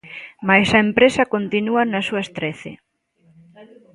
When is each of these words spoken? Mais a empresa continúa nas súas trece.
Mais 0.47 0.69
a 0.77 0.79
empresa 0.87 1.29
continúa 1.33 1.83
nas 1.91 2.05
súas 2.09 2.27
trece. 2.37 2.71